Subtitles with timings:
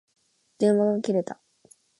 [0.57, 1.39] 電話が切れた。